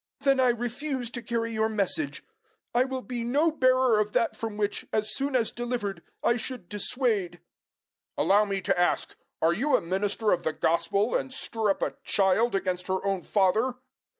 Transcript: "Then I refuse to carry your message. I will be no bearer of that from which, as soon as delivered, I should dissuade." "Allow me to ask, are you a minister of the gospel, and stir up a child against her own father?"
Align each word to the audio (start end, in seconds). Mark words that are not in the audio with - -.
"Then 0.21 0.39
I 0.39 0.49
refuse 0.49 1.11
to 1.11 1.21
carry 1.21 1.51
your 1.51 1.69
message. 1.69 2.23
I 2.73 2.85
will 2.85 3.03
be 3.03 3.23
no 3.23 3.51
bearer 3.51 3.99
of 3.99 4.13
that 4.13 4.35
from 4.35 4.57
which, 4.57 4.87
as 4.91 5.13
soon 5.13 5.35
as 5.35 5.51
delivered, 5.51 6.01
I 6.23 6.37
should 6.37 6.67
dissuade." 6.69 7.39
"Allow 8.17 8.45
me 8.45 8.61
to 8.61 8.79
ask, 8.79 9.15
are 9.43 9.53
you 9.53 9.75
a 9.75 9.81
minister 9.81 10.31
of 10.31 10.41
the 10.41 10.53
gospel, 10.53 11.13
and 11.15 11.31
stir 11.31 11.69
up 11.69 11.83
a 11.83 11.97
child 12.03 12.55
against 12.55 12.87
her 12.87 13.05
own 13.05 13.21
father?" 13.21 13.75